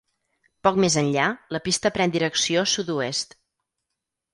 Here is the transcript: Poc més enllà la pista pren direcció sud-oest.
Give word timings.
Poc 0.67 0.79
més 0.83 0.95
enllà 1.01 1.27
la 1.57 1.63
pista 1.69 1.95
pren 2.01 2.17
direcció 2.19 2.67
sud-oest. 2.77 3.41